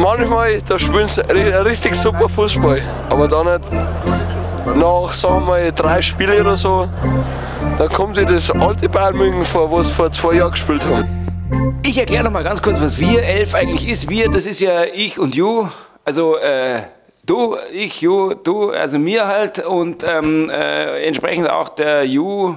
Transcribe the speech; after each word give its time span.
manchmal, 0.00 0.60
da 0.62 0.78
spielen 0.78 1.06
sie 1.06 1.22
ri- 1.22 1.64
richtig 1.64 1.94
super 1.94 2.28
Fußball. 2.28 2.80
Aber 3.08 3.28
dann 3.28 3.46
nicht 3.60 3.72
nach, 4.76 5.12
sagen 5.14 5.46
wir 5.46 5.72
drei 5.72 6.00
Spiele 6.02 6.40
oder 6.40 6.56
so, 6.56 6.88
dann 7.78 7.88
kommt 7.88 8.16
dir 8.16 8.24
das 8.26 8.50
alte 8.50 8.88
Bayern 8.88 9.16
München 9.16 9.44
vor, 9.44 9.70
was 9.72 9.88
sie 9.88 9.94
vor 9.94 10.10
zwei 10.10 10.34
Jahren 10.34 10.52
gespielt 10.52 10.84
haben. 10.86 11.78
Ich 11.84 11.98
erkläre 11.98 12.24
noch 12.24 12.30
mal 12.30 12.44
ganz 12.44 12.60
kurz, 12.62 12.80
was 12.80 12.98
wir 12.98 13.22
elf 13.22 13.54
eigentlich 13.54 13.88
ist. 13.88 14.08
Wir, 14.08 14.30
das 14.30 14.46
ist 14.46 14.60
ja 14.60 14.84
ich 14.84 15.18
und 15.18 15.34
you. 15.34 15.66
Also 16.04 16.36
äh, 16.36 16.82
du, 17.24 17.56
ich, 17.72 18.00
you, 18.00 18.34
du, 18.34 18.70
also 18.70 18.98
mir 18.98 19.26
halt 19.26 19.58
und 19.64 20.04
ähm, 20.04 20.48
äh, 20.50 21.04
entsprechend 21.06 21.50
auch 21.50 21.70
der 21.70 22.04
you, 22.04 22.56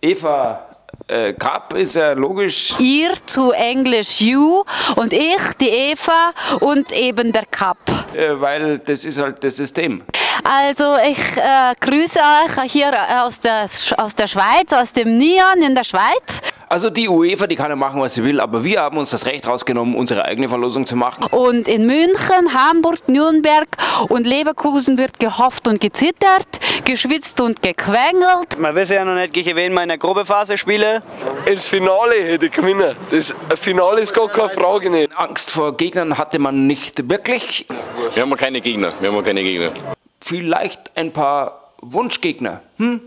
Eva. 0.00 0.60
Äh, 1.06 1.32
Cup 1.34 1.74
ist 1.74 1.96
ja 1.96 2.12
logisch. 2.12 2.74
Ihr 2.78 3.12
zu 3.26 3.52
Englisch 3.52 4.20
you 4.20 4.64
und 4.96 5.12
ich, 5.12 5.54
die 5.60 5.68
Eva 5.68 6.32
und 6.60 6.92
eben 6.92 7.32
der 7.32 7.46
Cup. 7.46 7.78
Äh, 8.14 8.40
weil 8.40 8.78
das 8.78 9.04
ist 9.04 9.20
halt 9.20 9.42
das 9.44 9.56
System. 9.56 10.02
Also 10.42 10.96
ich 11.06 11.18
äh, 11.36 11.74
grüße 11.80 12.18
euch 12.18 12.72
hier 12.72 12.92
aus 13.22 13.40
der, 13.40 13.66
aus 13.96 14.14
der 14.14 14.26
Schweiz, 14.26 14.72
aus 14.72 14.92
dem 14.92 15.16
Nion 15.16 15.62
in 15.64 15.74
der 15.74 15.84
Schweiz. 15.84 16.40
Also 16.68 16.90
die 16.90 17.08
UEFA, 17.08 17.46
die 17.46 17.56
kann 17.56 17.70
ja 17.70 17.76
machen, 17.76 18.00
was 18.00 18.14
sie 18.14 18.24
will, 18.24 18.40
aber 18.40 18.64
wir 18.64 18.80
haben 18.80 18.96
uns 18.96 19.10
das 19.10 19.26
Recht 19.26 19.46
rausgenommen, 19.46 19.94
unsere 19.94 20.24
eigene 20.24 20.48
Verlosung 20.48 20.86
zu 20.86 20.96
machen. 20.96 21.26
Und 21.30 21.68
in 21.68 21.86
München, 21.86 22.54
Hamburg, 22.54 23.06
Nürnberg 23.08 23.68
und 24.08 24.26
Leverkusen 24.26 24.98
wird 24.98 25.20
gehofft 25.20 25.68
und 25.68 25.80
gezittert, 25.80 26.46
geschwitzt 26.84 27.40
und 27.40 27.62
gequengelt. 27.62 28.58
Man 28.58 28.74
weiß 28.74 28.90
ja 28.90 29.04
noch 29.04 29.14
nicht, 29.14 29.32
gegen 29.32 29.56
wen 29.56 29.72
wir 29.72 29.82
in 29.82 29.88
der 29.88 29.98
Gruppenphase 29.98 30.56
spielen. 30.56 31.02
Ins 31.46 31.66
Finale 31.66 32.14
hätte 32.24 32.46
ich 32.46 32.52
gewinnen. 32.52 32.96
Das 33.10 33.34
Finale 33.56 34.00
ist 34.00 34.14
gar 34.14 34.28
keine 34.28 34.48
Frage 34.48 34.90
nicht. 34.90 35.16
Angst 35.16 35.50
vor 35.50 35.76
Gegnern 35.76 36.16
hatte 36.16 36.38
man 36.38 36.66
nicht 36.66 37.08
wirklich. 37.08 37.66
Wir 38.14 38.22
haben 38.22 38.34
keine 38.36 38.60
Gegner. 38.60 38.92
Wir 39.00 39.12
haben 39.12 39.22
keine 39.22 39.42
Gegner. 39.42 39.72
Vielleicht 40.20 40.96
ein 40.96 41.12
paar 41.12 41.72
Wunschgegner. 41.82 42.60
Hm? 42.78 43.00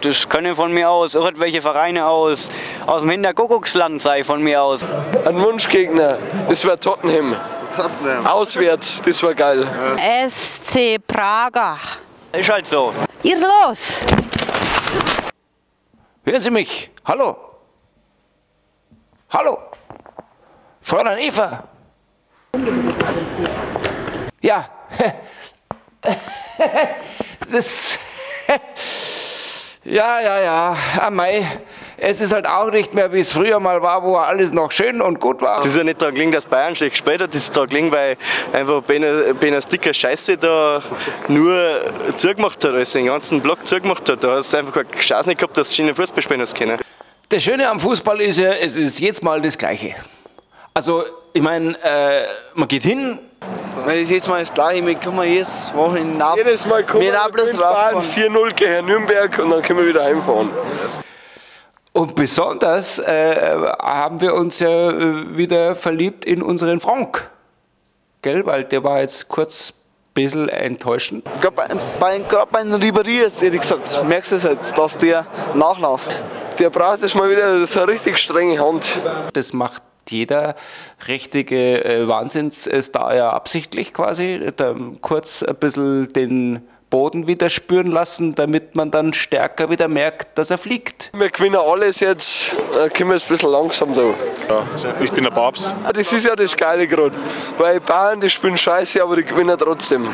Das 0.00 0.28
können 0.28 0.54
von 0.54 0.72
mir 0.72 0.90
aus 0.90 1.14
irgendwelche 1.14 1.62
Vereine 1.62 2.06
aus, 2.06 2.50
aus 2.86 3.02
dem 3.02 3.10
Hinterkuckucksland 3.10 4.00
sein, 4.00 4.24
von 4.24 4.42
mir 4.42 4.62
aus. 4.62 4.84
Ein 5.24 5.40
Wunschgegner, 5.40 6.18
das 6.48 6.64
wäre 6.64 6.78
Tottenham. 6.78 7.36
Auswärts, 8.24 9.02
das 9.02 9.22
war 9.22 9.34
geil. 9.34 9.66
SC 10.28 10.98
Prager. 11.06 11.78
Ist 12.32 12.50
halt 12.50 12.66
so. 12.66 12.92
Ihr 13.22 13.36
los! 13.38 14.00
Hören 16.24 16.40
Sie 16.40 16.50
mich? 16.50 16.90
Hallo? 17.04 17.36
Hallo? 19.30 19.58
Fräulein 20.80 21.18
Eva? 21.18 21.64
Ja. 24.40 24.68
Das. 27.50 27.98
Ja, 29.84 30.18
ja, 30.18 30.40
ja. 30.40 30.76
Am 30.98 31.14
Mai. 31.14 31.46
Es 31.96 32.20
ist 32.20 32.32
halt 32.32 32.46
auch 32.46 32.70
nicht 32.70 32.94
mehr, 32.94 33.12
wie 33.12 33.20
es 33.20 33.32
früher 33.32 33.60
mal 33.60 33.80
war, 33.82 34.02
wo 34.02 34.16
alles 34.16 34.52
noch 34.52 34.70
schön 34.72 35.00
und 35.00 35.20
gut 35.20 35.40
war. 35.40 35.58
Das 35.58 35.66
ist 35.66 35.76
ja 35.76 35.84
nicht 35.84 36.00
daran 36.02 36.14
gelegen, 36.14 36.32
dass 36.32 36.46
Bayern 36.46 36.74
schlecht 36.74 36.92
gespielt 36.92 37.22
hat, 37.22 37.30
das 37.30 37.44
ist 37.44 37.56
daran 37.56 37.68
gelegen, 37.68 37.92
weil 37.92 38.16
einfach 38.52 38.82
Ben 38.82 39.36
Ben 39.38 39.60
Sticker 39.62 39.94
Scheiße 39.94 40.36
da 40.36 40.82
nur 41.28 41.80
zugemacht 42.16 42.62
hat, 42.64 42.72
also 42.72 42.98
den 42.98 43.06
ganzen 43.06 43.40
Block 43.40 43.66
zugemacht 43.66 44.08
hat. 44.08 44.24
Da 44.24 44.36
hast 44.36 44.52
du 44.52 44.58
einfach 44.58 44.74
keine 44.74 44.88
Chance 45.00 45.28
nicht 45.28 45.38
gehabt, 45.38 45.56
dass 45.56 45.68
du 45.68 45.74
schönen 45.76 45.94
Fußball 45.94 46.22
spielen 46.22 46.40
hast 46.40 46.56
können. 46.56 46.78
Das 47.28 47.42
Schöne 47.42 47.68
am 47.68 47.80
Fußball 47.80 48.20
ist 48.20 48.38
ja, 48.38 48.52
es 48.52 48.76
ist 48.76 48.98
jedes 49.00 49.22
Mal 49.22 49.40
das 49.40 49.56
Gleiche. 49.56 49.94
Also, 50.74 51.04
ich 51.32 51.42
meine, 51.42 51.76
äh, 51.82 52.26
man 52.54 52.68
geht 52.68 52.82
hin, 52.82 53.18
Weil 53.84 54.00
das 54.00 54.10
jetzt 54.10 54.28
mal 54.28 54.40
das 54.40 54.52
gleiche, 54.52 54.84
wir 54.86 54.94
kommen 54.96 55.28
jedes 55.28 55.72
Wochenende 55.74 56.24
auf. 56.24 56.36
Jedes 56.36 56.64
Mal 56.66 56.84
kommen 56.84 57.02
wir 57.02 57.12
wir 57.12 57.22
auch 57.22 57.30
bloß 57.30 57.52
mit 57.52 57.60
Bayern 57.60 57.92
drauffahren. 57.94 58.32
4-0 58.32 58.54
gegen 58.54 58.86
Nürnberg 58.86 59.38
und 59.38 59.50
dann 59.50 59.62
können 59.62 59.78
wir 59.80 59.86
wieder 59.88 60.04
heimfahren. 60.04 60.50
Und 61.96 62.16
besonders 62.16 62.98
äh, 62.98 63.54
haben 63.78 64.20
wir 64.20 64.34
uns 64.34 64.58
ja 64.58 64.90
äh, 64.90 65.38
wieder 65.38 65.76
verliebt 65.76 66.24
in 66.24 66.42
unseren 66.42 66.80
Frank. 66.80 67.30
Gell, 68.20 68.44
weil 68.46 68.64
der 68.64 68.82
war 68.82 69.00
jetzt 69.00 69.28
kurz 69.28 69.70
ein 69.70 70.14
bisschen 70.14 70.48
enttäuschend. 70.48 71.24
Gerade 71.40 71.54
bei, 71.54 71.68
bei, 72.00 72.18
gerade 72.18 72.50
bei 72.50 72.62
Ribéry 72.62 73.20
jetzt, 73.22 73.44
ehrlich 73.44 73.60
gesagt, 73.60 74.04
merkst 74.08 74.32
du 74.32 74.36
es 74.36 74.42
jetzt, 74.42 74.76
dass 74.76 74.98
der 74.98 75.24
nachlässt. 75.54 76.10
Der 76.58 76.68
braucht 76.68 77.02
jetzt 77.02 77.14
mal 77.14 77.30
wieder 77.30 77.64
so 77.64 77.82
eine 77.82 77.92
richtig 77.92 78.18
strenge 78.18 78.58
Hand. 78.58 79.00
Das 79.32 79.52
macht 79.52 79.82
jeder 80.08 80.56
richtige 81.06 81.84
äh, 81.84 82.08
Wahnsinnsstar 82.08 83.14
ja 83.14 83.30
absichtlich 83.30 83.94
quasi. 83.94 84.52
Kurz 85.00 85.44
ein 85.44 85.54
bisschen 85.54 86.12
den 86.12 86.68
Boden 86.94 87.26
wieder 87.26 87.50
spüren 87.50 87.88
lassen, 87.88 88.36
damit 88.36 88.76
man 88.76 88.92
dann 88.92 89.14
stärker 89.14 89.68
wieder 89.68 89.88
merkt, 89.88 90.38
dass 90.38 90.52
er 90.52 90.58
fliegt. 90.58 91.10
Wir 91.12 91.28
gewinnen 91.28 91.56
alles 91.56 91.98
jetzt, 91.98 92.54
dann 92.72 92.88
können 92.92 93.10
wir 93.10 93.16
es 93.16 93.24
ein 93.24 93.30
bisschen 93.30 93.50
langsam 93.50 93.92
da. 93.92 94.14
Ich 95.00 95.10
bin 95.10 95.24
der 95.24 95.32
Papst. 95.32 95.74
Das 95.92 96.12
ist 96.12 96.24
ja 96.24 96.36
das 96.36 96.56
Geile 96.56 96.86
gerade. 96.86 97.16
Weil 97.58 97.80
Bayern, 97.80 98.20
die 98.20 98.30
spielen 98.30 98.56
scheiße, 98.56 99.02
aber 99.02 99.16
die 99.16 99.24
gewinnen 99.24 99.58
trotzdem. 99.58 100.06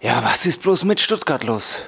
Ja, 0.00 0.22
was 0.24 0.46
ist 0.46 0.62
bloß 0.62 0.84
mit 0.84 1.00
Stuttgart 1.00 1.42
los? 1.42 1.82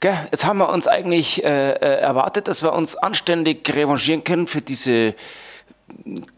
Gell? 0.00 0.18
Jetzt 0.32 0.44
haben 0.44 0.58
wir 0.58 0.68
uns 0.68 0.88
eigentlich 0.88 1.44
äh, 1.44 1.70
äh, 1.70 2.00
erwartet, 2.00 2.48
dass 2.48 2.64
wir 2.64 2.72
uns 2.72 2.96
anständig 2.96 3.72
revanchieren 3.72 4.24
können 4.24 4.48
für 4.48 4.62
diese 4.62 5.14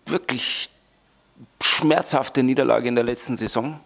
wirklich 0.05 0.69
schmerzhafte 1.63 2.43
Niederlage 2.43 2.89
in 2.89 2.95
der 2.95 3.05
letzten 3.05 3.37
Saison. 3.37 3.81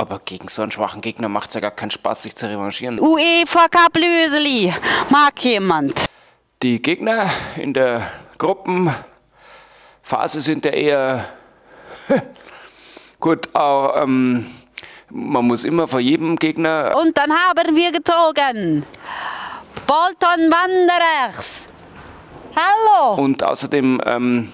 Aber 0.00 0.20
gegen 0.24 0.46
so 0.46 0.62
einen 0.62 0.70
schwachen 0.70 1.00
Gegner 1.00 1.28
macht 1.28 1.48
es 1.48 1.54
ja 1.54 1.60
gar 1.60 1.72
keinen 1.72 1.90
Spaß, 1.90 2.22
sich 2.22 2.36
zu 2.36 2.48
revanchieren. 2.48 3.00
UEFA 3.00 3.66
Cup 3.68 3.96
Löseli. 3.96 4.72
Mag 5.10 5.44
jemand? 5.44 6.04
Die 6.62 6.80
Gegner 6.80 7.28
in 7.56 7.74
der 7.74 8.08
Gruppenphase 8.38 10.40
sind 10.40 10.64
ja 10.64 10.70
eher 10.70 11.28
gut, 13.20 13.52
auch, 13.56 14.02
ähm, 14.02 14.46
man 15.10 15.44
muss 15.44 15.64
immer 15.64 15.88
vor 15.88 16.00
jedem 16.00 16.36
Gegner 16.36 16.94
Und 16.96 17.18
dann 17.18 17.32
haben 17.32 17.74
wir 17.74 17.90
gezogen. 17.90 18.84
Bolton 19.84 20.52
Wanderers. 20.52 21.68
Hallo. 22.54 23.20
Und 23.20 23.42
außerdem 23.42 24.00
ähm, 24.06 24.52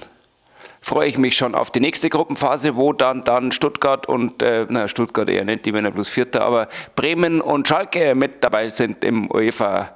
freue 0.85 1.09
ich 1.09 1.17
mich 1.17 1.37
schon 1.37 1.55
auf 1.55 1.71
die 1.71 1.81
nächste 1.81 2.11
Gruppenphase, 2.11 2.77
wo 2.77 2.93
dann, 2.93 3.25
dann 3.25 3.53
Stuttgart 3.53 4.07
und, 4.07 4.43
äh, 4.43 4.67
na, 4.69 4.87
Stuttgart 4.87 5.29
eher 5.29 5.45
nicht, 5.45 5.65
die 5.65 5.73
werden 5.73 5.87
ja 5.87 5.91
bloß 5.91 6.09
Vierter, 6.09 6.45
aber 6.45 6.69
Bremen 6.95 7.41
und 7.41 7.67
Schalke 7.67 8.15
mit 8.15 8.45
dabei 8.45 8.69
sind 8.69 9.03
im 9.03 9.31
UEFA 9.31 9.93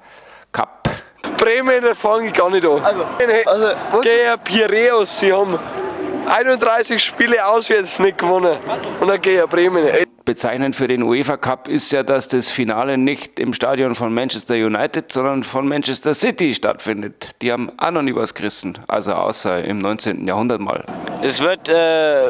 Cup. 0.51 0.89
Bremen, 1.37 1.83
da 1.83 1.95
fange 1.95 2.29
ich 2.29 2.33
gar 2.33 2.49
nicht 2.49 2.65
an. 2.65 2.83
Also, 2.83 3.05
also 3.45 3.67
was, 3.93 4.01
Gegen 4.01 4.39
Piraeus, 4.45 5.19
die 5.19 5.33
haben 5.33 5.59
31 6.27 7.03
Spiele 7.03 7.47
auswärts 7.47 7.99
nicht 7.99 8.17
gewonnen. 8.17 8.57
Und 9.01 9.09
dann 9.09 9.21
gegen 9.21 9.47
Bremen. 9.47 10.08
Bezeichnend 10.29 10.77
für 10.77 10.89
den 10.89 11.03
UEFA 11.05 11.39
Cup 11.39 11.69
ist 11.69 11.91
ja, 11.91 12.03
dass 12.03 12.29
das 12.29 12.51
Finale 12.51 12.99
nicht 12.99 13.41
im 13.41 13.55
Stadion 13.55 13.95
von 13.95 14.13
Manchester 14.13 14.57
United, 14.57 15.11
sondern 15.11 15.43
von 15.43 15.67
Manchester 15.67 16.13
City 16.13 16.53
stattfindet. 16.53 17.31
Die 17.41 17.51
haben 17.51 17.73
auch 17.79 17.91
noch 17.93 18.03
nie 18.03 18.15
was 18.15 18.35
gerissen, 18.35 18.79
also 18.89 19.15
außer 19.15 19.65
im 19.65 19.79
19. 19.79 20.29
Jahrhundert 20.29 20.61
mal. 20.61 20.85
Es 21.23 21.41
wird 21.41 21.71
äh, 21.71 22.25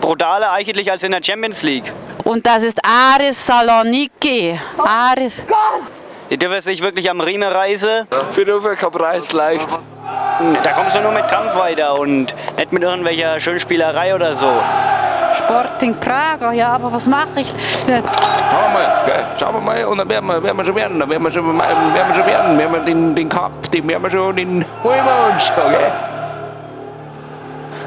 brutaler 0.00 0.52
eigentlich 0.52 0.90
als 0.90 1.02
in 1.02 1.10
der 1.10 1.22
Champions 1.22 1.62
League. 1.62 1.92
Und 2.24 2.46
das 2.46 2.62
ist 2.62 2.80
Aris 2.86 3.44
Saloniki. 3.44 4.58
Aris. 4.78 5.44
Die 6.30 6.38
dürfen 6.38 6.62
sich 6.62 6.80
wirklich 6.80 7.10
am 7.10 7.20
Riemen 7.20 7.52
reisen. 7.52 8.08
für 8.30 8.46
den 8.46 8.54
Overcup-Preis 8.54 9.34
leicht. 9.34 9.68
Da 10.64 10.72
kommst 10.72 10.96
du 10.96 11.00
nur 11.02 11.12
mit 11.12 11.28
Kampf 11.28 11.54
weiter 11.54 12.00
und 12.00 12.34
nicht 12.56 12.72
mit 12.72 12.82
irgendwelcher 12.82 13.38
Schönspielerei 13.40 14.14
oder 14.14 14.34
so. 14.34 14.50
Sporting 15.52 15.94
Prager. 15.96 16.52
Ja, 16.52 16.70
aber 16.70 16.92
was 16.92 17.06
mache 17.06 17.40
ich? 17.40 17.52
Schauen 17.86 18.02
wir 18.74 18.92
schauen 19.38 19.54
wir 19.54 19.60
mal 19.60 19.84
und 19.84 19.98
dann 19.98 20.08
werden 20.08 20.26
wir, 20.26 20.42
werden 20.42 20.56
wir 20.56 20.64
schon 20.64 20.74
werden, 20.74 20.98
dann 20.98 21.10
werden 21.10 21.22
wir 21.22 21.30
schon, 21.30 21.58
werden 21.58 22.08
wir 22.08 22.14
schon 22.14 22.26
werden, 22.26 22.58
werden 22.58 22.72
wir 22.72 22.80
den, 22.80 23.14
den 23.14 23.28
Cup, 23.28 23.70
den 23.70 23.88
werden 23.88 24.02
wir 24.02 24.10
schon, 24.10 24.36
den 24.36 24.64
holen 24.82 25.00
wir 25.04 25.32
uns 25.32 25.46
schon, 25.46 25.70
gell? 25.70 25.92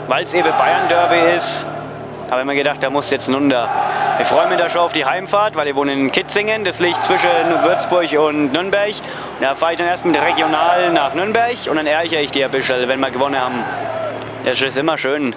Weil 0.08 0.24
es 0.24 0.34
eben 0.34 0.50
Bayern-Derby 0.58 1.36
ist, 1.36 1.68
habe 2.30 2.42
ich 2.42 2.48
mir 2.48 2.56
gedacht, 2.56 2.84
da 2.84 2.90
muss 2.90 3.10
jetzt 3.10 3.30
runter. 3.30 3.68
Ich 4.20 4.28
freue 4.28 4.48
mich 4.48 4.58
da 4.58 4.70
schon 4.70 4.82
auf 4.82 4.94
die 4.94 5.06
Heimfahrt, 5.06 5.56
weil 5.56 5.68
ich 5.68 5.76
wohne 5.76 5.94
in 5.94 6.12
Kitzingen, 6.12 6.64
das 6.64 6.80
liegt 6.80 7.04
zwischen 7.04 7.30
Würzburg 7.64 8.12
und 8.20 8.54
Nürnberg. 8.54 8.90
Und 8.90 9.42
da 9.42 9.56
fahre 9.56 9.74
ich 9.74 9.78
dann 9.80 9.88
erst 9.88 10.06
mit 10.06 10.16
Regional 10.20 10.92
nach 10.94 11.16
Nürnberg 11.16 11.56
und 11.70 11.76
dann 11.78 11.88
ärgere 11.88 12.22
ich 12.22 12.32
die 12.32 12.44
ein 12.44 12.52
bisschen, 12.52 12.88
wenn 12.88 13.00
wir 13.00 13.10
gewonnen 13.10 13.40
haben. 13.40 13.64
Das 14.44 14.62
ist 14.62 14.78
immer 14.78 14.98
schön. 14.98 15.36